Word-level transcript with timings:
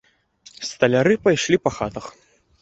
Сталяры 0.69 1.13
пайшлі 1.27 1.61
па 1.65 1.73
хатах. 1.77 2.05